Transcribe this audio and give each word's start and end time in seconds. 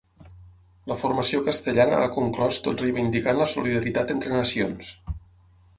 La 0.91 0.95
formació 1.01 1.41
castellana 1.49 1.99
ha 2.05 2.09
conclòs 2.17 2.61
tot 2.69 2.83
reivindicant 2.85 3.39
la 3.43 3.49
solidaritat 3.55 4.17
entre 4.19 4.37
nacions. 4.41 4.93